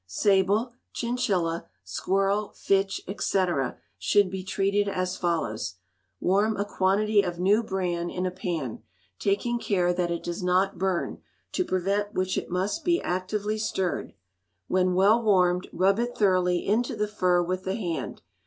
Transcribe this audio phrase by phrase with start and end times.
[0.07, 3.45] Sable, chinchilla, squirrel, fitch, &c.,
[3.99, 5.75] should be treated as follows:
[6.19, 8.81] Warm a quantity of new bran in a pan,
[9.19, 14.13] taking care that it does not burn, to prevent which it must be actively stirred.
[14.67, 18.23] When well warmed, rub it thoroughly into the fur with the hand.